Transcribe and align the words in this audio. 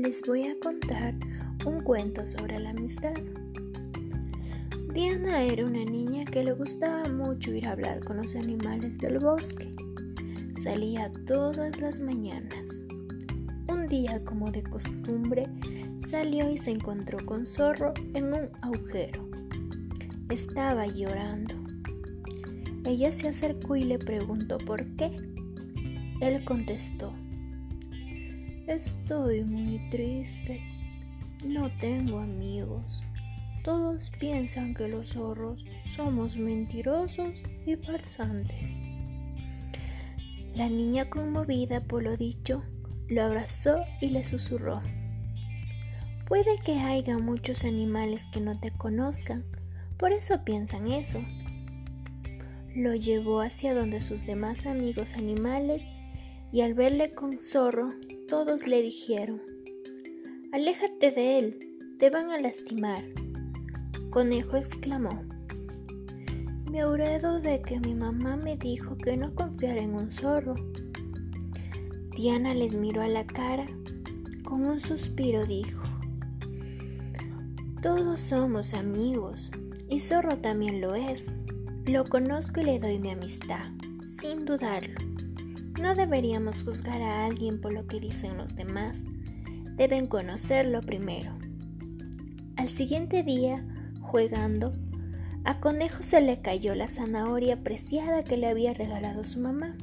les 0.00 0.22
voy 0.22 0.46
a 0.46 0.58
contar 0.60 1.14
un 1.66 1.80
cuento 1.82 2.24
sobre 2.24 2.58
la 2.58 2.70
amistad. 2.70 3.12
Diana 4.94 5.42
era 5.42 5.66
una 5.66 5.84
niña 5.84 6.24
que 6.24 6.42
le 6.42 6.52
gustaba 6.52 7.06
mucho 7.10 7.50
ir 7.52 7.66
a 7.66 7.72
hablar 7.72 8.02
con 8.02 8.16
los 8.16 8.34
animales 8.34 8.98
del 8.98 9.18
bosque. 9.18 9.70
Salía 10.54 11.12
todas 11.26 11.82
las 11.82 12.00
mañanas. 12.00 12.82
Un 13.68 13.86
día, 13.88 14.24
como 14.24 14.50
de 14.50 14.62
costumbre, 14.62 15.46
salió 15.98 16.50
y 16.50 16.56
se 16.56 16.70
encontró 16.70 17.24
con 17.26 17.44
Zorro 17.44 17.92
en 18.14 18.32
un 18.32 18.48
agujero. 18.62 19.28
Estaba 20.30 20.86
llorando. 20.86 21.56
Ella 22.86 23.12
se 23.12 23.28
acercó 23.28 23.76
y 23.76 23.84
le 23.84 23.98
preguntó 23.98 24.56
por 24.56 24.86
qué. 24.96 25.10
Él 26.22 26.42
contestó, 26.46 27.12
Estoy 28.66 29.44
muy 29.44 29.90
triste. 29.90 30.60
No 31.44 31.70
tengo 31.78 32.18
amigos. 32.18 33.02
Todos 33.64 34.12
piensan 34.18 34.74
que 34.74 34.88
los 34.88 35.10
zorros 35.10 35.64
somos 35.84 36.36
mentirosos 36.36 37.42
y 37.66 37.76
farsantes. 37.76 38.78
La 40.54 40.68
niña 40.68 41.08
conmovida 41.08 41.80
por 41.82 42.02
lo 42.02 42.16
dicho, 42.16 42.62
lo 43.08 43.22
abrazó 43.22 43.78
y 44.00 44.10
le 44.10 44.22
susurró. 44.22 44.80
Puede 46.26 46.56
que 46.64 46.78
haya 46.78 47.18
muchos 47.18 47.64
animales 47.64 48.28
que 48.32 48.40
no 48.40 48.52
te 48.52 48.70
conozcan, 48.70 49.44
por 49.96 50.12
eso 50.12 50.44
piensan 50.44 50.90
eso. 50.90 51.22
Lo 52.74 52.94
llevó 52.94 53.40
hacia 53.40 53.74
donde 53.74 54.00
sus 54.00 54.26
demás 54.26 54.66
amigos 54.66 55.16
animales 55.16 55.90
y 56.52 56.60
al 56.60 56.74
verle 56.74 57.12
con 57.12 57.42
zorro 57.42 57.90
todos 58.30 58.68
le 58.68 58.80
dijeron, 58.80 59.42
Aléjate 60.52 61.10
de 61.10 61.38
él, 61.40 61.78
te 61.98 62.10
van 62.10 62.30
a 62.30 62.38
lastimar. 62.38 63.02
Conejo 64.10 64.56
exclamó, 64.56 65.24
Me 66.70 66.82
aurredo 66.82 67.40
de 67.40 67.60
que 67.60 67.80
mi 67.80 67.92
mamá 67.92 68.36
me 68.36 68.56
dijo 68.56 68.96
que 68.96 69.16
no 69.16 69.34
confiara 69.34 69.82
en 69.82 69.96
un 69.96 70.12
zorro. 70.12 70.54
Diana 72.16 72.54
les 72.54 72.72
miró 72.72 73.02
a 73.02 73.08
la 73.08 73.26
cara, 73.26 73.66
con 74.44 74.64
un 74.64 74.78
suspiro 74.78 75.44
dijo, 75.44 75.82
Todos 77.82 78.20
somos 78.20 78.74
amigos, 78.74 79.50
y 79.88 79.98
Zorro 79.98 80.38
también 80.38 80.80
lo 80.80 80.94
es. 80.94 81.32
Lo 81.84 82.04
conozco 82.04 82.60
y 82.60 82.64
le 82.64 82.78
doy 82.78 83.00
mi 83.00 83.10
amistad, 83.10 83.72
sin 84.20 84.44
dudarlo. 84.44 85.00
No 85.80 85.94
deberíamos 85.94 86.62
juzgar 86.62 87.00
a 87.00 87.24
alguien 87.24 87.58
por 87.58 87.72
lo 87.72 87.86
que 87.86 88.00
dicen 88.00 88.36
los 88.36 88.54
demás. 88.54 89.06
Deben 89.76 90.06
conocerlo 90.08 90.82
primero. 90.82 91.32
Al 92.56 92.68
siguiente 92.68 93.22
día, 93.22 93.66
jugando, 94.02 94.74
a 95.44 95.58
Conejo 95.58 96.02
se 96.02 96.20
le 96.20 96.42
cayó 96.42 96.74
la 96.74 96.86
zanahoria 96.86 97.62
preciada 97.62 98.22
que 98.22 98.36
le 98.36 98.48
había 98.48 98.74
regalado 98.74 99.24
su 99.24 99.40
mamá. 99.40 99.78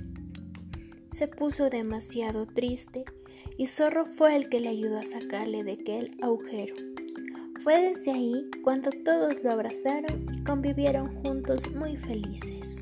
Se 1.08 1.28
puso 1.28 1.72
demasiado 1.72 2.46
triste 2.46 3.04
y 3.58 3.66
Zorro 3.66 4.06
fue 4.06 4.36
el 4.36 4.50
que 4.50 4.60
le 4.60 4.70
ayudó 4.70 5.00
a 5.00 5.04
sacarle 5.04 5.64
de 5.64 5.74
aquel 5.74 6.16
agujero. 6.22 6.76
Fue 7.64 7.82
desde 7.82 8.12
ahí 8.12 8.52
cuando 8.64 8.92
todos 8.92 9.44
lo 9.44 9.52
abrazaron 9.52 10.28
y 10.32 10.44
convivieron 10.44 11.24
juntos 11.24 11.74
muy 11.74 11.98
felices. 11.98 12.78